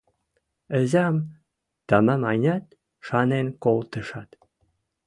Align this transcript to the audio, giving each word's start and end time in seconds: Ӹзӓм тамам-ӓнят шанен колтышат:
Ӹзӓм 0.79 1.15
тамам-ӓнят 1.87 2.65
шанен 3.05 3.47
колтышат: 3.63 4.29